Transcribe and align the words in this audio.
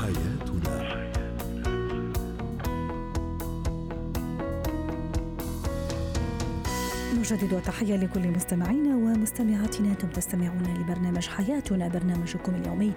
حياتنا. 0.00 1.00
نجدد 7.18 7.52
التحية 7.52 7.96
لكل 7.96 8.28
مستمعينا 8.28 8.96
ومستمعاتنا 8.96 9.88
أنتم 9.88 10.08
تستمعون 10.08 10.62
لبرنامج 10.80 11.26
حياتنا 11.26 11.88
برنامجكم 11.88 12.54
اليومي 12.54 12.92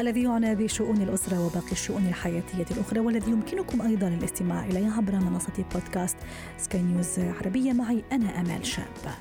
الذي 0.00 0.22
يعنى 0.22 0.54
بشؤون 0.54 1.02
الأسرة 1.02 1.46
وباقي 1.46 1.72
الشؤون 1.72 2.06
الحياتية 2.06 2.66
الأخرى 2.70 3.00
والذي 3.00 3.30
يمكنكم 3.30 3.82
أيضا 3.82 4.08
الاستماع 4.08 4.64
إليه 4.64 4.90
عبر 4.90 5.14
منصة 5.14 5.64
بودكاست 5.74 6.16
سكاي 6.58 6.82
نيوز 6.82 7.18
عربية. 7.18 7.72
معي 7.72 8.04
أنا 8.12 8.40
أمال 8.40 8.66
شاب. 8.66 9.14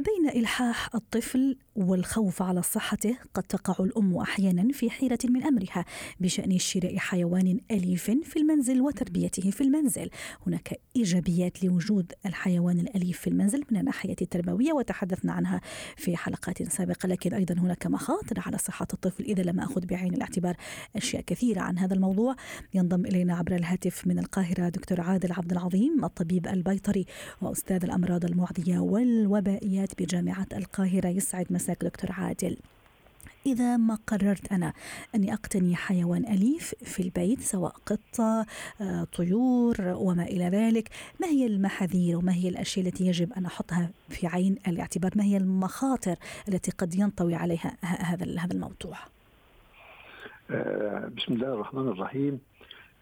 ما 0.00 0.04
بين 0.06 0.40
إلحاح 0.40 0.94
الطفل 0.94 1.56
والخوف 1.76 2.42
على 2.42 2.62
صحته 2.62 3.16
قد 3.34 3.42
تقع 3.42 3.84
الأم 3.84 4.16
أحيانا 4.16 4.72
في 4.72 4.90
حيرة 4.90 5.18
من 5.24 5.42
أمرها 5.42 5.84
بشأن 6.20 6.58
شراء 6.58 6.96
حيوان 6.96 7.60
أليف 7.70 8.04
في 8.04 8.38
المنزل 8.38 8.80
وتربيته 8.80 9.50
في 9.50 9.60
المنزل. 9.60 10.10
هناك 10.46 10.80
إيجابيات 10.96 11.64
لوجود 11.64 12.12
الحيوان 12.26 12.80
الأليف 12.80 13.20
في 13.20 13.26
المنزل 13.30 13.64
من 13.70 13.80
الناحية 13.80 14.16
التربوية 14.22 14.72
وتحدثنا 14.72 15.32
عنها 15.32 15.60
في 15.96 16.16
حلقات 16.16 16.72
سابقة 16.72 17.06
لكن 17.06 17.34
أيضا 17.34 17.54
هناك 17.54 17.86
مخاطر 17.86 18.42
على 18.46 18.58
صحة 18.58 18.86
الطفل. 18.92 19.24
إذا 19.24 19.42
لم 19.42 19.60
أخذ 19.60 19.86
بعين 19.86 20.14
الاعتبار 20.14 20.56
أشياء 20.96 21.22
كثيرة 21.22 21.60
عن 21.60 21.78
هذا 21.78 21.94
الموضوع 21.94 22.36
ينضم 22.74 23.06
إلينا 23.06 23.36
عبر 23.36 23.54
الهاتف 23.54 24.06
من 24.06 24.18
القاهرة 24.18 24.68
دكتور 24.68 25.00
عادل 25.00 25.32
عبد 25.32 25.52
العظيم 25.52 26.04
الطبيب 26.04 26.46
البيطري 26.46 27.06
وأستاذ 27.42 27.84
الأمراض 27.84 28.24
المعدية 28.24 28.78
والوبائيات 28.78 29.89
بجامعة 29.98 30.46
القاهرة. 30.52 31.08
يسعد 31.08 31.46
مساك 31.50 31.84
دكتور 31.84 32.12
عادل. 32.12 32.56
إذا 33.46 33.76
ما 33.76 33.98
قررت 34.06 34.52
أنا 34.52 34.72
أني 35.14 35.32
أقتني 35.32 35.76
حيوان 35.76 36.24
أليف 36.26 36.74
في 36.84 37.02
البيت 37.02 37.40
سواء 37.40 37.72
قطة 37.86 38.46
آه، 38.80 39.04
طيور 39.04 39.76
وما 39.80 40.22
إلى 40.22 40.44
ذلك 40.44 40.88
ما 41.20 41.26
هي 41.26 41.46
المحاذير 41.46 42.16
وما 42.16 42.34
هي 42.34 42.48
الأشياء 42.48 42.86
التي 42.86 43.06
يجب 43.06 43.32
أن 43.32 43.46
أحطها 43.46 43.90
في 44.08 44.26
عين 44.26 44.56
الاعتبار؟ 44.68 45.12
ما 45.16 45.24
هي 45.24 45.36
المخاطر 45.36 46.16
التي 46.48 46.70
قد 46.70 46.94
ينطوي 46.94 47.34
عليها 47.34 47.76
هذا 47.80 48.40
هذا 48.40 48.52
الموضوع؟ 48.52 48.96
آه، 50.50 51.10
بسم 51.16 51.32
الله 51.32 51.54
الرحمن 51.54 51.88
الرحيم. 51.88 52.40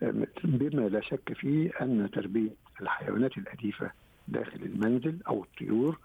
آه، 0.02 0.26
بما 0.44 0.88
لا 0.88 1.00
شك 1.00 1.32
فيه 1.32 1.70
أن 1.80 2.10
تربية 2.12 2.50
الحيوانات 2.80 3.38
الأليفة 3.38 3.90
داخل 4.28 4.62
المنزل 4.62 5.18
أو 5.28 5.42
الطيور 5.42 5.98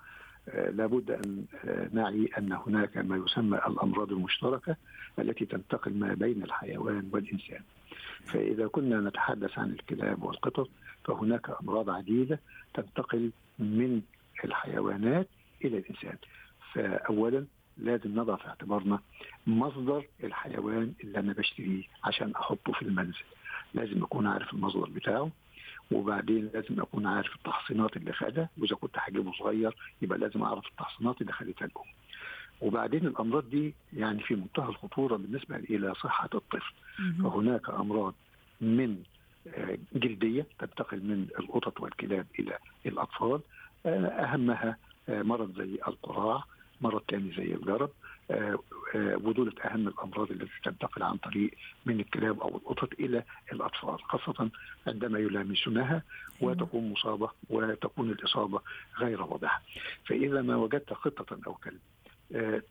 لابد 0.53 1.11
أن 1.11 1.45
نعي 1.93 2.29
أن 2.37 2.51
هناك 2.51 2.97
ما 2.97 3.17
يسمى 3.17 3.57
الأمراض 3.57 4.11
المشتركة 4.11 4.75
التي 5.19 5.45
تنتقل 5.45 5.93
ما 5.93 6.13
بين 6.13 6.43
الحيوان 6.43 7.09
والإنسان. 7.13 7.61
فإذا 8.25 8.67
كنا 8.67 9.01
نتحدث 9.01 9.59
عن 9.59 9.69
الكلاب 9.71 10.23
والقطط 10.23 10.69
فهناك 11.05 11.49
أمراض 11.61 11.89
عديدة 11.89 12.39
تنتقل 12.73 13.31
من 13.59 14.01
الحيوانات 14.43 15.27
إلى 15.65 15.77
الإنسان. 15.77 16.17
فاولا 16.73 17.45
لازم 17.77 18.19
نضع 18.19 18.35
في 18.35 18.47
اعتبارنا 18.47 18.99
مصدر 19.47 20.05
الحيوان 20.23 20.93
اللي 21.03 21.19
أنا 21.19 21.33
بشتريه 21.33 21.83
عشان 22.03 22.31
أحطه 22.35 22.73
في 22.73 22.81
المنزل. 22.81 23.23
لازم 23.73 24.03
أكون 24.03 24.27
عارف 24.27 24.53
المصدر 24.53 24.89
بتاعه 24.89 25.29
وبعدين 25.91 26.49
لازم 26.53 26.81
أكون 26.81 27.07
عارف 27.07 27.35
التحصينات 27.35 27.97
اللي 27.97 28.13
خدها 28.13 28.49
وإذا 28.57 28.75
كنت 28.75 28.95
هجيبه 28.97 29.31
صغير 29.39 29.75
يبقى 30.01 30.17
لازم 30.19 30.43
أعرف 30.43 30.67
التحصينات 30.67 31.21
اللي 31.21 31.33
خدتها 31.33 31.65
الام. 31.65 31.85
وبعدين 32.61 33.07
الأمراض 33.07 33.49
دي 33.49 33.73
يعني 33.93 34.23
في 34.23 34.35
منتهى 34.35 34.69
الخطورة 34.69 35.15
بالنسبة 35.17 35.55
إلى 35.55 35.93
صحة 35.95 36.29
الطفل. 36.33 36.73
فهناك 37.23 37.69
أمراض 37.69 38.13
من 38.61 39.03
آه، 39.47 39.77
جلدية 39.93 40.47
تنتقل 40.59 40.97
من 40.97 41.27
القطط 41.39 41.81
والكلاب 41.81 42.25
إلى 42.39 42.57
الأطفال 42.85 43.41
آه، 43.85 44.05
أهمها 44.07 44.77
آه، 45.09 45.21
مرض 45.21 45.57
زي 45.57 45.73
القراع 45.87 46.43
مرض 46.81 47.01
تاني 47.01 47.35
زي 47.37 47.53
الجرب 47.55 47.89
آه، 48.31 48.59
آه، 48.95 49.19
ودول 49.23 49.55
أهم 49.65 49.87
الأمراض 49.87 50.31
التي 50.31 50.51
تنتقل 50.63 51.03
عن 51.03 51.17
طريق 51.17 51.51
من 51.85 51.99
الكلاب 51.99 52.39
أو 52.41 52.57
القطط 52.57 52.93
إلى 52.99 53.23
الأطفال 53.51 54.03
خاصة 54.03 54.49
عندما 54.87 55.19
يلامسونها 55.19 56.03
وتكون 56.41 56.89
مصابة 56.91 57.29
وتكون 57.49 58.09
الإصابة 58.09 58.59
غير 58.99 59.21
واضحة. 59.21 59.61
فإذا 60.05 60.41
ما 60.41 60.55
وجدت 60.55 60.93
قطه 60.93 61.37
أو 61.47 61.53
كلب 61.53 61.79
آه، 62.35 62.61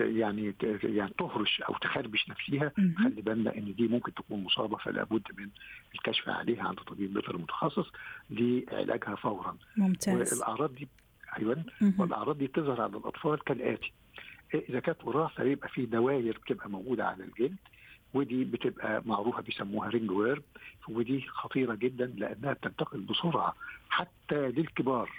يعني 0.00 0.54
يعني 0.82 1.12
تهرش 1.18 1.60
أو 1.60 1.74
تخربش 1.74 2.28
نفسها 2.28 2.72
خلي 2.98 3.22
بالنا 3.22 3.56
إن 3.58 3.74
دي 3.74 3.88
ممكن 3.88 4.14
تكون 4.14 4.44
مصابة 4.44 4.76
فلا 4.76 5.04
بد 5.04 5.22
من 5.38 5.48
الكشف 5.94 6.28
عليها 6.28 6.62
عند 6.62 6.78
طبيب 6.78 7.14
بيطري 7.14 7.38
متخصص 7.38 7.86
لعلاجها 8.30 9.14
فورا. 9.14 9.56
ممتاز. 9.76 10.32
والأعراض 10.34 10.74
دي 10.74 10.88
أيوه 11.38 11.64
والأعراض 11.98 12.38
دي 12.38 12.46
تظهر 12.46 12.80
على 12.80 12.96
الأطفال 12.96 13.44
كالآتي. 13.44 13.92
إذا 14.54 14.80
كانت 14.80 15.04
وراثة 15.04 15.44
يبقى 15.44 15.68
في 15.68 15.86
دوائر 15.86 16.38
بتبقى 16.46 16.70
موجودة 16.70 17.06
على 17.06 17.24
الجلد 17.24 17.56
ودي 18.14 18.44
بتبقى 18.44 19.02
معروفة 19.06 19.42
بيسموها 19.42 19.88
ring 19.88 20.10
worm 20.10 20.42
ودي 20.88 21.20
خطيرة 21.28 21.74
جدا 21.74 22.06
لأنها 22.16 22.52
بتنتقل 22.52 23.00
بسرعة 23.00 23.54
حتى 23.88 24.34
للكبار 24.48 25.10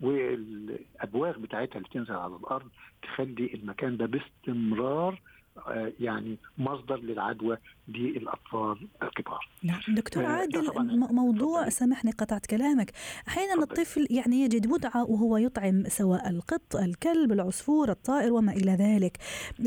والابواغ 0.00 1.38
بتاعتها 1.38 1.76
اللي 1.78 1.88
تنزل 1.92 2.14
على 2.14 2.36
الأرض 2.36 2.68
تخلي 3.02 3.54
المكان 3.54 3.96
ده 3.96 4.06
باستمرار 4.06 5.20
يعني 6.00 6.38
مصدر 6.58 6.96
للعدوى 6.96 7.58
للأطفال 7.88 8.88
الكبار. 9.02 9.48
نعم 9.62 9.80
دكتور 9.88 10.24
آه، 10.24 10.28
عادل 10.28 10.70
موضوع 11.10 11.68
سامحني 11.68 12.10
قطعت 12.10 12.46
كلامك، 12.46 12.92
أحيانا 13.28 13.62
الطفل 13.62 14.06
يعني 14.10 14.40
يجد 14.40 14.66
متعه 14.66 15.10
وهو 15.10 15.36
يطعم 15.36 15.84
سواء 15.88 16.30
القط، 16.30 16.76
الكلب، 16.76 17.32
العصفور، 17.32 17.90
الطائر 17.90 18.32
وما 18.32 18.52
إلى 18.52 18.72
ذلك. 18.72 19.18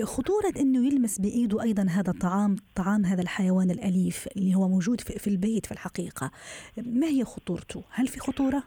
خطورة 0.03 0.53
إنه 0.59 0.87
يلمس 0.87 1.19
بإيده 1.19 1.61
أيضا 1.61 1.83
هذا 1.89 2.11
الطعام، 2.11 2.55
طعام 2.75 3.05
هذا 3.05 3.21
الحيوان 3.21 3.71
الأليف 3.71 4.27
اللي 4.37 4.55
هو 4.55 4.67
موجود 4.67 5.01
في 5.01 5.27
البيت 5.27 5.65
في 5.65 5.71
الحقيقة. 5.71 6.31
ما 6.77 7.07
هي 7.07 7.25
خطورته؟ 7.25 7.83
هل 7.89 8.07
في 8.07 8.19
خطورة؟ 8.19 8.63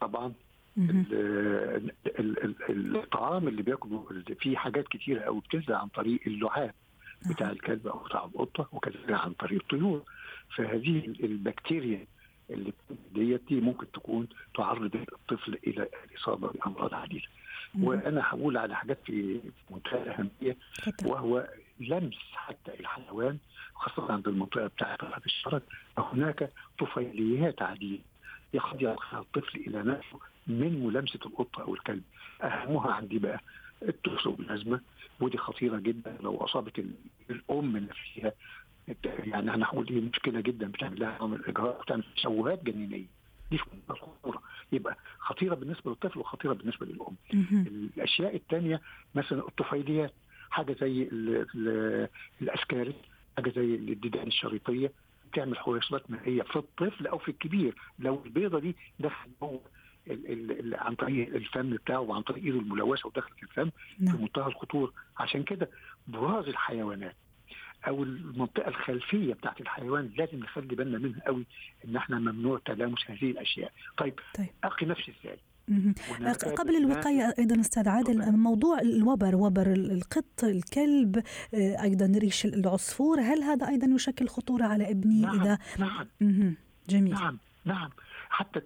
طبعا 0.00 0.32
الطعام 2.70 3.48
اللي 3.48 3.62
بياكله 3.62 4.06
في 4.40 4.56
حاجات 4.56 4.88
كتيرة 4.88 5.20
قوي 5.20 5.40
بتنزل 5.40 5.72
عن 5.74 5.88
طريق 5.88 6.20
اللعاب 6.26 6.74
بتاع 7.30 7.50
الكلب 7.50 7.86
أو 7.86 7.98
بتاع 7.98 8.24
القطة 8.24 8.68
وكذلك 8.72 9.10
عن 9.10 9.32
طريق 9.32 9.62
الطيور. 9.62 10.02
فهذه 10.56 11.06
البكتيريا 11.06 12.06
اللي 12.50 12.72
ديت 13.14 13.42
دي 13.48 13.60
ممكن 13.60 13.90
تكون 13.92 14.28
تعرض 14.54 14.96
الطفل 14.96 15.58
إلى 15.66 15.88
الاصابه 16.10 16.48
بأمراض 16.48 16.94
عديدة. 16.94 17.26
وأنا 17.80 18.22
هقول 18.24 18.56
على 18.56 18.76
حاجات 18.76 18.98
في 19.06 19.40
منتهى 19.70 20.02
الاهميه 20.02 20.56
وهو 21.04 21.48
لمس 21.80 22.14
حتى 22.32 22.80
الحيوان 22.80 23.38
خاصة 23.74 24.12
عند 24.12 24.28
المنطقة 24.28 24.66
بتاعت 24.66 24.98
الشرج 25.26 25.62
هناك 25.98 26.52
طفيليات 26.78 27.62
عديدة. 27.62 28.02
قد 28.58 28.82
يدخل 28.82 29.18
الطفل 29.18 29.58
إلى 29.58 29.82
نفسه 29.82 30.18
من 30.46 30.86
ملامسة 30.86 31.18
القطة 31.26 31.62
أو 31.62 31.74
الكلب. 31.74 32.02
أهمها 32.42 32.92
عندي 32.92 33.18
بقى 33.18 33.40
التوكسوبلازما 33.82 34.80
ودي 35.20 35.38
خطيرة 35.38 35.78
جدا 35.78 36.16
لو 36.20 36.36
أصابت 36.36 36.84
الأم 37.30 37.76
نفسها. 37.76 38.32
يعني 39.04 39.54
أنا 39.54 39.66
هقول 39.66 39.84
دي 39.86 40.00
مشكلة 40.00 40.40
جدا 40.40 40.68
بتعمل 40.68 41.00
لها 41.00 41.18
نوع 41.18 41.26
من 41.26 41.34
الإجهاض 41.36 41.82
بتعمل 41.82 42.04
تشوهات 42.16 42.64
جنينية. 42.64 43.06
دي 43.50 43.58
خطورة. 43.88 44.42
يبقى 44.72 44.96
خطيرة 45.18 45.54
بالنسبة 45.54 45.90
للطفل 45.90 46.18
وخطيرة 46.18 46.52
بالنسبة 46.52 46.86
للأم. 46.86 47.16
الأشياء 47.66 48.36
الثانية 48.36 48.80
مثلا 49.14 49.38
الطفيليات 49.48 50.12
حاجة 50.50 50.76
زي 50.80 51.08
الأسكاري 52.42 52.94
حاجة 53.36 53.50
زي 53.50 53.74
الديدان 53.74 54.26
الشريطية 54.26 54.92
بتعمل 55.32 55.58
حويصلات 55.58 56.10
مائيه 56.10 56.42
في 56.42 56.56
الطفل 56.56 57.06
أو 57.06 57.18
في 57.18 57.28
الكبير 57.28 57.74
لو 57.98 58.22
البيضة 58.24 58.58
دي 58.58 58.76
دخل 58.98 59.30
جوه 59.42 59.60
عن 60.72 60.94
طريق 60.94 61.34
الفم 61.34 61.70
بتاعه 61.70 62.00
وعن 62.00 62.22
طريق 62.22 62.44
إيده 62.44 62.58
الملوثة 62.58 63.06
ودخلت 63.06 63.42
الفم 63.42 63.70
نعم. 64.00 64.16
في 64.16 64.22
منتهى 64.22 64.46
الخطورة 64.46 64.92
عشان 65.18 65.42
كده 65.42 65.70
براز 66.06 66.48
الحيوانات 66.48 67.16
أو 67.88 68.02
المنطقة 68.02 68.68
الخلفية 68.68 69.34
بتاعت 69.34 69.60
الحيوان 69.60 70.10
لازم 70.16 70.38
نخلي 70.38 70.74
بالنا 70.76 70.98
منها 70.98 71.20
قوي 71.26 71.46
إن 71.84 71.96
إحنا 71.96 72.18
ممنوع 72.18 72.60
تلامس 72.64 73.10
هذه 73.10 73.30
الأشياء 73.30 73.72
طيب, 73.96 74.14
طيب. 74.38 74.48
أقي 74.64 74.86
نفسي 74.86 75.12
إزاي 75.22 75.38
قبل 76.56 76.76
الوقاية 76.76 77.34
أيضا 77.38 77.60
أستاذ 77.60 77.88
عادل 77.88 78.32
موضوع 78.36 78.80
الوبر 78.80 79.36
وبر 79.36 79.72
القط 79.72 80.44
الكلب 80.44 81.22
آه، 81.54 81.82
أيضا 81.82 82.12
ريش 82.18 82.44
العصفور 82.44 83.20
هل 83.20 83.42
هذا 83.42 83.68
أيضا 83.68 83.86
يشكل 83.86 84.28
خطورة 84.28 84.64
على 84.64 84.90
ابني 84.90 85.20
نعم 85.20 85.40
إذا 85.40 85.58
نعم. 85.78 86.08
جميل. 86.88 87.14
نعم 87.14 87.38
نعم. 87.64 87.90
حتى 88.30 88.60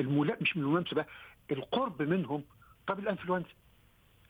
الملا 0.00 0.36
مش 0.40 0.56
من 0.56 0.62
الملامسة 0.62 0.94
بقى 0.94 1.06
القرب 1.50 2.02
منهم. 2.02 2.42
طب 2.86 2.98
الإنفلونزا 2.98 3.48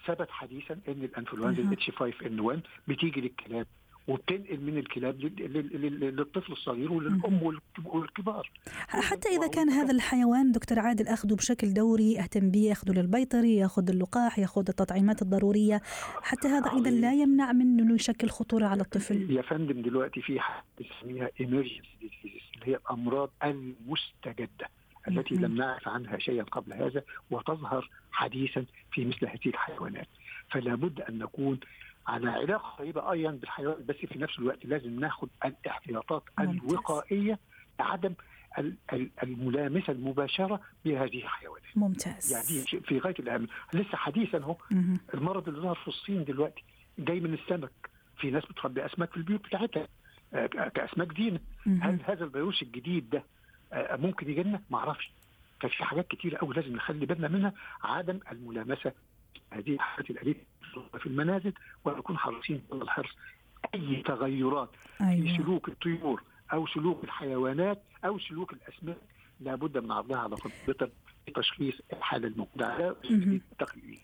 ثبت 0.06 0.30
حديثا 0.30 0.74
إن 0.88 1.02
الإنفلونزا 1.02 1.62
الاتش 1.62 1.90
5 1.90 2.26
ان 2.26 2.40
1 2.40 2.60
بتيجي 2.88 3.20
للكلاب. 3.20 3.66
وبتنقل 4.08 4.60
من 4.60 4.78
الكلاب 4.78 5.20
للطفل 5.20 6.52
الصغير 6.52 6.92
وللأم 6.92 7.60
والكبار. 7.84 8.50
حتى 8.88 9.28
إذا 9.28 9.46
كان 9.46 9.70
هذا 9.70 9.92
الحيوان 9.92 10.52
دكتور 10.52 10.78
عادل 10.78 11.08
اخذه 11.08 11.34
بشكل 11.34 11.74
دوري 11.74 12.18
اهتم 12.18 12.50
به 12.50 12.60
ياخذه 12.60 12.92
للبيطري 12.92 13.56
يأخذ 13.56 13.90
اللقاح 13.90 14.38
يأخذ 14.38 14.64
التطعيمات 14.68 15.22
الضرورية. 15.22 15.80
حتى 16.22 16.48
هذا 16.48 16.72
أيضا 16.72 16.90
لا 16.90 17.12
يمنع 17.12 17.52
من 17.52 17.80
إنه 17.80 17.94
يشكل 17.94 18.28
خطورة 18.28 18.66
على 18.66 18.80
الطفل. 18.82 19.30
يا 19.30 19.42
فندم 19.42 19.82
دلوقتي 19.82 20.22
في 20.22 20.40
حاجة 20.40 20.64
بنسميها 20.78 21.30
ايمرجنسي 21.40 22.10
اللي 22.54 22.66
هي 22.66 22.76
الأمراض 22.76 23.30
المستجدة 23.44 24.68
التي 25.08 25.34
لم 25.34 25.56
نعرف 25.56 25.88
عنها 25.88 26.18
شيئا 26.18 26.42
قبل 26.42 26.72
هذا 26.72 27.02
وتظهر 27.30 27.90
حديثا 28.12 28.64
في 28.92 29.04
مثل 29.04 29.26
هذه 29.26 29.46
الحيوانات. 29.46 30.08
فلا 30.50 30.74
بد 30.74 31.00
أن 31.00 31.18
نكون 31.18 31.60
على 32.06 32.30
علاقة 32.30 32.76
طيبه 32.78 33.12
أيضا 33.12 33.30
بالحيوان 33.30 33.84
بس 33.88 33.96
في 33.96 34.18
نفس 34.18 34.38
الوقت 34.38 34.64
لازم 34.66 35.00
ناخذ 35.00 35.28
الاحتياطات 35.44 36.22
الوقائية 36.40 37.38
عدم 37.80 38.14
الملامسة 39.22 39.92
المباشرة 39.92 40.60
بهذه 40.84 41.18
الحيوانات. 41.22 41.76
ممتاز. 41.76 42.32
يعني 42.32 42.82
في 42.82 42.98
غاية 42.98 43.14
الاهميه، 43.18 43.46
لسه 43.74 43.96
حديثا 43.96 44.38
أهو 44.38 44.56
المرض 45.14 45.48
اللي 45.48 45.60
ظهر 45.60 45.74
في 45.74 45.88
الصين 45.88 46.24
دلوقتي 46.24 46.64
جاي 46.98 47.20
من 47.20 47.34
السمك، 47.34 47.72
في 48.18 48.30
ناس 48.30 48.44
بتربي 48.46 48.86
أسماك 48.86 49.10
في 49.10 49.16
البيوت 49.16 49.44
بتاعتها 49.44 49.88
آه، 50.34 50.46
كأسماك 50.46 51.16
زينه، 51.18 51.40
هل 51.82 51.98
هذا 52.04 52.24
الفيروس 52.24 52.62
الجديد 52.62 53.10
ده 53.10 53.24
آه، 53.72 53.96
ممكن 53.96 54.30
يجي 54.30 54.42
لنا؟ 54.42 54.62
ما 54.70 54.78
أعرفش. 54.78 55.12
ففي 55.60 55.84
حاجات 55.84 56.08
كتير 56.08 56.36
قوي 56.36 56.54
لازم 56.54 56.76
نخلي 56.76 57.06
بالنا 57.06 57.28
منها 57.28 57.52
عدم 57.82 58.20
الملامسة 58.32 58.92
هذه 59.50 59.70
الحالات 59.70 60.10
الاليف 60.10 60.36
في 60.98 61.06
المنازل 61.06 61.52
ونكون 61.84 62.18
حريصين 62.18 62.62
على 62.72 62.82
الحرص. 62.82 63.10
أي 63.74 64.02
تغيرات 64.06 64.70
أيوة. 65.00 65.26
في 65.26 65.42
سلوك 65.42 65.68
الطيور 65.68 66.22
أو 66.52 66.66
سلوك 66.66 67.04
الحيوانات 67.04 67.82
أو 68.04 68.18
سلوك 68.18 68.52
الأسماك 68.52 68.96
لابد 69.40 69.78
من 69.78 69.92
عرضها 69.92 70.18
على 70.18 70.36
كمبيوتر 70.36 70.90
تشخيص 71.34 71.74
الحالة 71.92 72.28
الموجوده 72.28 72.96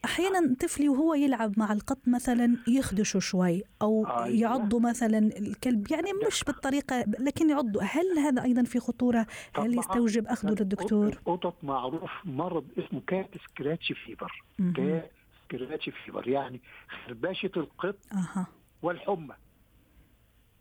أحيانا 0.04 0.56
طفلي 0.60 0.88
وهو 0.88 1.14
يلعب 1.14 1.58
مع 1.58 1.72
القط 1.72 1.98
مثلا 2.06 2.56
يخدشه 2.68 3.18
شوي 3.18 3.62
أو 3.82 4.06
آه 4.06 4.26
يعضه 4.26 4.80
مثلا 4.80 5.18
الكلب 5.18 5.90
يعني 5.90 6.10
مش 6.26 6.44
بالطريقة 6.44 7.04
لكن 7.18 7.50
يعضه 7.50 7.82
هل 7.82 8.18
هذا 8.18 8.42
أيضا 8.42 8.62
في 8.62 8.80
خطورة؟ 8.80 9.26
هل 9.56 9.78
يستوجب 9.78 10.26
اخذه 10.26 10.50
للدكتور؟ 10.50 11.18
قطط 11.26 11.54
معروف 11.62 12.10
مرض 12.24 12.64
اسمه 12.78 13.00
cat 13.06 13.30
scratch 13.48 13.92
fever 13.92 14.44
cat 14.76 15.10
scratch 15.52 15.88
fever 15.90 16.28
يعني 16.28 16.60
خربشة 16.88 17.50
القط 17.56 17.96
أه. 18.12 18.46
والحمى. 18.82 19.34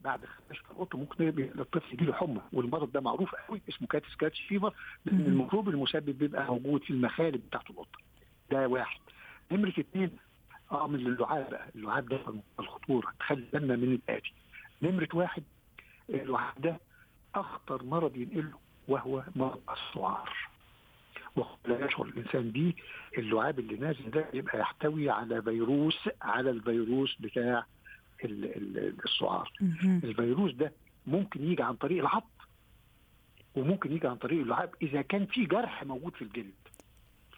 بعد 0.01 0.25
خمس 0.25 0.57
القط 0.72 0.95
ممكن 0.95 1.28
الطفل 1.60 1.94
يجي 1.94 2.06
له 2.06 2.13
حمى 2.13 2.42
والمرض 2.54 2.92
ده 2.92 3.01
معروف 3.01 3.36
قوي 3.36 3.62
اسمه 3.69 3.88
cat 3.88 4.04
scratch 4.13 4.42
fever 4.42 4.74
لأن 5.06 5.22
الميكروب 5.22 5.69
المسبب 5.69 6.18
بيبقى 6.18 6.45
موجود 6.45 6.84
في 6.84 6.89
المخالب 6.89 7.42
بتاعت 7.48 7.69
القطه 7.69 8.00
ده 8.51 8.68
واحد. 8.68 9.00
نمرة 9.51 9.74
اثنين 9.80 10.12
آه 10.72 10.88
من 10.88 10.95
اللعاب 10.95 11.50
بقى. 11.50 11.69
اللعاب 11.75 12.06
ده 12.10 12.19
الخطورة 12.60 13.13
تخلي 13.19 13.45
بالنا 13.54 13.75
من 13.75 13.94
الآتي. 13.94 14.34
نمرة 14.81 15.07
واحد 15.13 15.44
اللعاب 16.10 16.62
ده 16.62 16.80
أخطر 17.36 17.84
مرض 17.84 18.16
ينقله 18.18 18.60
وهو 18.88 19.24
مرض 19.36 19.62
السعار 19.69 20.34
ولا 21.68 21.86
يشعر 21.86 22.06
الإنسان 22.06 22.52
به 22.52 22.74
اللعاب 23.18 23.60
اللي 23.60 23.75
نازل 23.78 24.12
ده 24.12 24.25
يبقى 24.34 24.60
يحتوي 24.60 25.10
على 25.10 25.42
فيروس 25.42 26.10
على 26.22 26.50
الفيروس 26.50 27.16
بتاع 27.19 27.66
السعار. 28.25 29.52
الفيروس 30.04 30.54
ده 30.54 30.74
ممكن 31.08 31.44
يجي 31.44 31.64
عن 31.64 31.74
طريق 31.75 32.00
العض 32.00 32.30
وممكن 33.56 33.92
يجي 33.92 34.08
عن 34.08 34.16
طريق 34.16 34.42
اللعاب 34.42 34.69
إذا 34.81 35.02
كان 35.02 35.25
في 35.25 35.46
جرح 35.46 35.84
موجود 35.84 36.16
في 36.16 36.22
الجلد. 36.22 36.54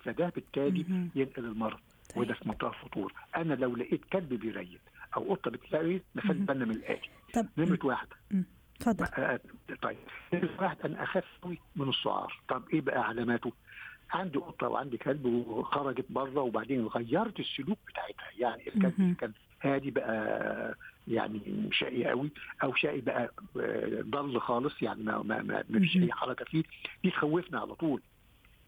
فده 0.03 0.29
بالتالي 0.29 0.85
ينقل 1.15 1.45
المرض 1.45 1.79
طيب. 2.09 2.17
وده 2.17 2.33
في 2.33 2.49
منتهى 2.49 2.67
الخطورة. 2.69 3.13
أنا 3.35 3.53
لو 3.53 3.75
لقيت 3.75 4.05
كلب 4.05 4.29
بيريد 4.33 4.79
أو 5.17 5.33
قطة 5.33 5.51
بتريد 5.51 6.01
نخلي 6.15 6.33
بالنا 6.39 6.65
من 6.65 6.71
الاتي 6.75 7.09
طب 7.33 7.45
نمرة 7.57 7.79
واحد 7.83 8.07
اتفضل. 8.75 9.05
آه، 9.05 9.39
طيب. 9.81 9.97
نمرة 10.33 10.61
واحد 10.61 10.77
أنا 10.85 11.03
أخاف 11.03 11.25
قوي 11.41 11.59
من 11.75 11.89
السعار. 11.89 12.39
طب 12.49 12.69
إيه 12.73 12.81
بقى 12.81 13.03
علاماته؟ 13.03 13.51
عندي 14.11 14.37
قطة 14.39 14.67
وعندي 14.67 14.97
كلب 14.97 15.25
وخرجت 15.25 16.05
بره 16.09 16.41
وبعدين 16.41 16.85
غيرت 16.87 17.39
السلوك 17.39 17.77
بتاعتها. 17.87 18.29
يعني 18.39 18.67
الكلب 18.67 19.15
كان 19.19 19.33
هادي 19.61 19.91
بقى 19.91 20.75
يعني 21.07 21.69
شقي 21.71 22.05
قوي 22.05 22.29
أو 22.63 22.73
شقي 22.75 23.01
بقى 23.01 23.31
ضل 24.01 24.39
خالص 24.41 24.81
يعني 24.81 25.03
ما 25.03 25.17
ما, 25.23 25.41
ما, 25.41 25.63
ما 25.69 25.79
فيش 25.79 25.97
أي 25.97 26.11
حركة 26.11 26.45
فيه. 26.45 26.63
دي 27.03 27.09
تخوفنا 27.09 27.59
على 27.59 27.75
طول. 27.75 28.01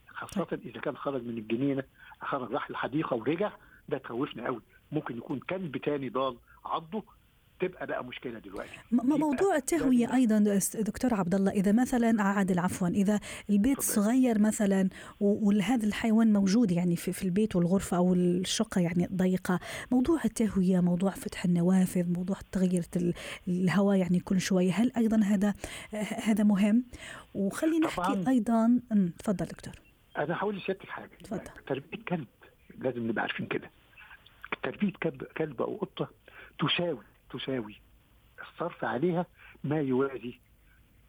خاصة 0.08 0.44
طيب. 0.44 0.60
إذا 0.66 0.80
كان 0.82 0.98
خرج 0.98 1.24
من 1.24 1.38
الجنينة 1.38 1.84
خرج 2.22 2.52
راح 2.52 2.70
الحديقة 2.70 3.16
ورجع 3.16 3.52
ده 3.90 3.98
تخوفنا 3.98 4.46
قوي. 4.46 4.62
ممكن 4.92 5.18
يكون 5.18 5.40
كلب 5.40 5.78
تاني 5.78 6.10
ضال 6.10 6.38
عضه 6.66 7.04
تبقى 7.62 7.88
بقى 7.88 8.06
مشكلة 8.06 8.40
دلوقتي. 8.40 8.70
موضوع 8.92 9.56
التهوية 9.56 10.14
أيضا 10.14 10.60
دكتور 10.76 11.14
عبد 11.14 11.36
الله 11.36 11.52
إذا 11.52 11.72
مثلا 11.72 12.24
عادل 12.24 12.60
عفوا 12.60 12.88
إذا 12.88 13.20
البيت 13.50 13.82
صغير 13.82 14.40
مثلا 14.40 14.90
وهذا 15.20 15.86
الحيوان 15.86 16.34
موجود 16.34 16.72
يعني 16.72 16.96
في, 16.96 17.14
في 17.14 17.24
البيت 17.24 17.56
والغرفة 17.56 17.98
أو 17.98 18.14
الشقة 18.14 18.82
يعني 18.82 19.08
ضيقه 19.14 19.60
موضوع 19.92 20.20
التهوية 20.26 20.80
موضوع 20.80 21.12
فتح 21.12 21.46
النوافذ 21.46 22.10
موضوع 22.14 22.38
تغيير 22.52 22.84
الهواء 23.48 23.98
يعني 23.98 24.20
كل 24.20 24.42
شوي 24.42 24.72
هل 24.72 24.92
أيضا 24.98 25.18
هذا 25.24 25.54
هذا 26.24 26.44
مهم؟ 26.44 26.84
وخلينا 27.34 27.88
نحكي 27.88 28.24
أيضا 28.28 28.80
تفضل 29.20 29.46
دكتور. 29.46 29.74
أنا 30.18 30.36
هقول 30.36 30.58
لسيادتك 30.58 30.90
حاجة. 30.90 31.10
تفضل. 31.24 31.42
تربية 31.68 32.04
كلب 32.08 32.28
لازم 32.80 33.08
نبقى 33.08 33.22
عارفين 33.22 33.46
كده. 33.46 33.72
تربية 34.64 34.92
كلب 35.04 35.24
كلب 35.24 35.62
أو 35.62 35.78
قطة 35.78 36.10
تساوي 36.60 37.11
تساوي. 37.32 37.82
الصرف 38.42 38.84
عليها 38.84 39.26
ما 39.64 39.82
يوازي. 39.82 40.40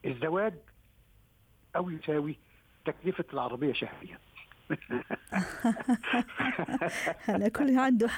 الزواج 0.05 0.55
أو 1.77 1.91
يساوي 1.91 2.39
تكلفة 2.85 3.25
العربية 3.33 3.73
شهريا. 3.73 4.19
على 7.29 7.51
كل 7.51 7.79
عنده 7.79 8.09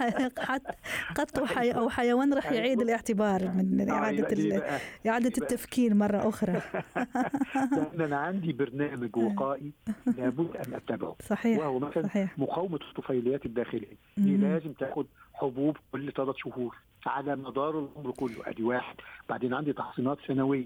قط 1.14 1.44
حي 1.44 1.70
أو 1.70 1.88
حيوان 1.88 2.34
راح 2.34 2.52
يعيد 2.52 2.80
الاعتبار 2.80 3.48
من 3.48 3.90
آه، 3.90 3.92
إعادة 3.94 4.62
إعادة 5.06 5.32
التفكير 5.38 5.94
مرة 5.94 6.28
أخرى. 6.28 6.62
أنا 8.04 8.16
عندي 8.16 8.52
برنامج 8.52 9.16
وقائي 9.24 9.72
لابد 10.18 10.56
أن 10.56 10.74
أتبعه. 10.74 11.16
صحيح 11.22 11.58
وهو 11.58 11.78
مثلا 11.78 12.02
صحيح. 12.02 12.38
مقاومة 12.38 12.78
الطفيليات 12.90 13.46
الداخلية. 13.46 13.96
دي 14.16 14.36
لازم 14.36 14.72
تاخد 14.72 15.06
حبوب 15.44 15.76
كل 15.92 16.12
ثلاث 16.12 16.36
شهور 16.36 16.76
على 17.06 17.36
مدار 17.36 17.78
العمر 17.78 18.10
كله. 18.10 18.36
ادي 18.46 18.62
واحد. 18.62 18.96
بعدين 19.28 19.54
عندي 19.54 19.72
تحصينات 19.72 20.18
سنويه 20.26 20.64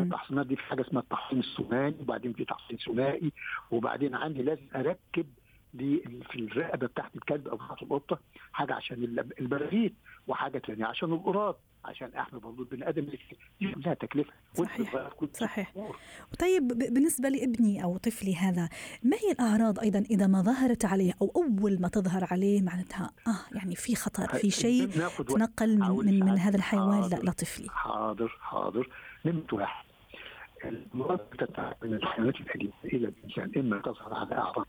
التحصينات 0.00 0.46
دي 0.46 0.56
في 0.56 0.62
حاجة 0.62 0.80
اسمها 0.80 1.02
التحصين 1.02 1.38
الثنائي 1.40 1.94
وبعدين 2.00 2.32
في 2.32 2.44
تحصين 2.44 2.76
ثنائي 2.78 3.32
وبعدين 3.70 4.14
عندي 4.14 4.42
لازم 4.42 4.62
أركب 4.76 5.26
في 5.78 6.36
الرقبة 6.36 6.86
بتاعت 6.86 7.16
الكلب 7.16 7.48
أو 7.48 7.56
بتاعت 7.56 7.82
القطة 7.82 8.18
حاجة 8.52 8.74
عشان 8.74 9.24
البراغيث. 9.40 9.92
وحاجة 10.32 10.58
ثانية 10.58 10.84
عشان 10.84 11.12
القراط 11.12 11.58
عشان 11.84 12.14
احمي 12.14 12.40
برضه 12.40 12.62
البني 12.62 12.88
آدم 12.88 13.04
دي 13.04 13.18
كلها 13.74 13.94
تكلفة. 13.94 14.32
صحيح 14.54 15.10
صحيح. 15.32 15.72
طيب 16.40 16.68
بالنسبة 16.68 17.28
لابني 17.28 17.84
أو 17.84 17.96
طفلي 17.96 18.36
هذا 18.36 18.68
ما 19.02 19.16
هي 19.16 19.32
الأعراض 19.32 19.78
أيضا 19.78 19.98
إذا 19.98 20.26
ما 20.26 20.42
ظهرت 20.42 20.84
عليه 20.84 21.12
أو 21.22 21.32
أول 21.36 21.80
ما 21.80 21.88
تظهر 21.88 22.24
عليه 22.30 22.62
معناتها؟ 22.62 23.10
آه 23.26 23.56
يعني 23.56 23.76
في 23.76 23.96
خطر 23.96 24.26
في 24.26 24.50
شيء 24.50 24.86
تنقل 25.28 25.78
من 25.78 25.88
من, 25.88 26.20
من 26.20 26.38
هذا 26.38 26.56
الحيوان 26.56 27.00
لطفلي. 27.00 27.68
حاضر 27.70 28.38
حاضر. 28.40 28.88
نمره 29.24 29.46
واحد. 29.52 29.84
المرض 30.64 31.20
من 31.82 31.94
الحيوانات 31.94 32.34
الاليفه 32.34 32.84
إلى 32.84 33.08
الإنسان 33.08 33.52
إما 33.56 33.78
تظهر 33.78 34.14
على 34.14 34.34
أعراض 34.34 34.66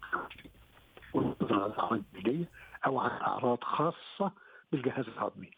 وتظهر 1.14 1.64
على 1.64 1.74
أعراض 1.80 2.02
جلديه 2.16 2.46
أو 2.86 3.00
على 3.00 3.22
أعراض 3.22 3.64
خاصة 3.64 4.32
بالجهاز 4.74 5.06
الهضمي. 5.08 5.52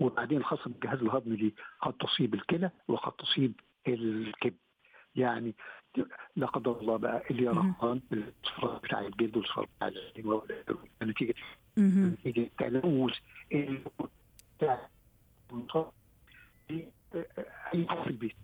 وبعدين 0.00 0.44
خاصة 0.44 0.64
بالجهاز 0.70 0.98
الهضمي 0.98 1.36
دي 1.36 1.54
قد 1.82 1.92
تصيب 1.92 2.34
الكلى 2.34 2.70
وقد 2.88 3.12
تصيب 3.12 3.52
الكبد. 3.88 4.56
يعني 5.16 5.54
لا 6.36 6.46
قدر 6.46 6.80
الله 6.80 6.96
بقى 6.96 7.22
اليرقان 7.30 8.00
بتاع 8.84 9.00
الجلد 9.00 9.36
والاصفرار 9.36 9.68
بتاع 9.76 9.88
نتيجه 11.02 11.34
نتيجه 11.78 12.50
تلوث 12.58 13.12
بتاع 14.58 14.88
دي 16.70 16.84
اي 17.74 17.86
حاجة 17.88 18.02
في 18.02 18.06
البيت 18.10 18.36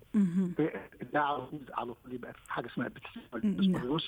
ده 1.13 1.21
على 1.21 1.45
طول 1.45 1.59
على 1.73 1.93
طول 1.93 2.13
يبقى 2.13 2.33
في 2.33 2.53
حاجة 2.53 2.67
اسمها 2.67 2.87
بتسمس 2.87 4.03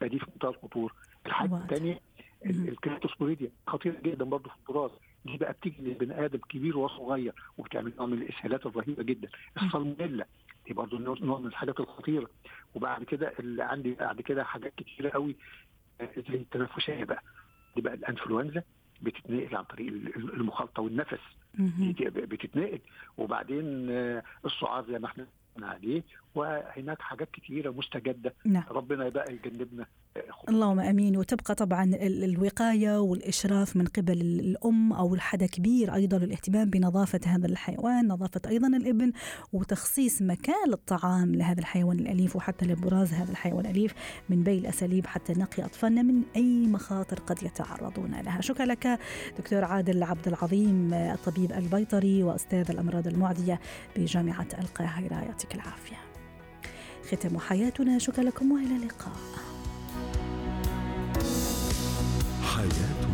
فدي 0.00 0.18
في 0.18 0.26
منتهى 0.32 0.48
الخطوره 0.50 0.94
الحاجة 1.26 1.56
الثانية 1.62 2.00
ال 2.46 2.53
cryptosporidia 2.53 3.50
خطيره 3.66 3.96
جدا 4.04 4.24
برضه 4.24 4.50
في 4.50 4.56
البراز 4.56 4.90
دي 5.24 5.36
بقى 5.36 5.52
بتيجي 5.52 5.82
للبني 5.82 6.24
آدم 6.24 6.38
كبير 6.38 6.78
وصغير 6.78 7.34
وبتعمل 7.58 7.92
نوع 7.98 8.06
من 8.06 8.22
الاسهالات 8.22 8.66
الرهيبه 8.66 9.02
جدا 9.56 9.66
الصالمونيلا 9.66 10.26
دي 10.66 10.74
برضه 10.74 10.98
نوع 10.98 11.38
من 11.38 11.46
الحاجات 11.46 11.80
الخطيرة. 11.80 12.30
وبعد 12.74 13.04
كده 13.04 13.32
اللي 13.38 13.62
عندي 13.62 13.94
بعد 13.94 14.20
كده 14.20 14.44
حاجات 14.44 14.74
كتيرة 14.76 15.10
قوي 15.10 15.36
زي 16.00 16.34
التنفسية 16.34 17.04
بقى. 17.04 17.22
دي 17.76 17.82
بقى 17.82 17.94
الانفلونزا 17.94 18.62
بتتنقل 19.02 19.56
عن 19.56 19.64
طريق 19.64 19.88
المخالطه 20.16 20.82
والنفس. 20.82 21.20
بتتنقل. 21.98 22.80
وبعدين 23.16 23.64
السعار 24.44 24.84
زي 24.86 24.98
ما 24.98 25.06
إحنا 25.06 25.26
عليه 25.62 26.02
وهناك 26.34 27.00
حاجات 27.00 27.28
كثيره 27.32 27.70
مستجدة 27.70 28.34
نعم. 28.44 28.64
ربنا 28.70 29.08
بقى 29.08 29.32
يجنبنا 29.32 29.86
اللهم 30.48 30.80
آمين 30.80 31.16
وتبقى 31.16 31.54
طبعا 31.54 31.84
الوقاية 32.02 33.00
والإشراف 33.00 33.76
من 33.76 33.84
قبل 33.86 34.20
الأم 34.20 34.92
أو 34.92 35.14
الحدا 35.14 35.46
كبير 35.46 35.94
أيضا 35.94 36.16
الاهتمام 36.16 36.70
بنظافة 36.70 37.20
هذا 37.26 37.46
الحيوان، 37.46 38.08
نظافة 38.08 38.40
أيضا 38.46 38.68
الإبن 38.68 39.12
وتخصيص 39.52 40.22
مكان 40.22 40.68
للطعام 40.68 41.34
لهذا 41.34 41.60
الحيوان 41.60 41.98
الأليف 41.98 42.36
وحتى 42.36 42.66
لبراز 42.66 43.12
هذا 43.12 43.30
الحيوان 43.30 43.66
الأليف 43.66 43.94
من 44.28 44.42
بين 44.42 44.58
الاساليب 44.58 45.06
حتى 45.06 45.32
نقي 45.32 45.64
أطفالنا 45.64 46.02
من 46.02 46.22
أي 46.36 46.66
مخاطر 46.66 47.18
قد 47.20 47.42
يتعرضون 47.42 48.20
لها. 48.20 48.40
شكرا 48.40 48.66
لك 48.66 48.98
دكتور 49.38 49.64
عادل 49.64 50.02
عبد 50.02 50.28
العظيم 50.28 50.94
الطبيب 50.94 51.52
البيطري 51.52 52.22
وأستاذ 52.22 52.70
الأمراض 52.70 53.06
المعدية 53.06 53.60
بجامعة 53.96 54.48
القاهرة 54.58 55.14
يعطيك 55.14 55.54
العافية. 55.54 55.96
ختم 57.10 57.38
حياتنا 57.38 57.98
شكرا 57.98 58.24
لكم 58.24 58.52
وإلى 58.52 58.76
اللقاء. 58.76 59.12
حياتي 62.42 63.07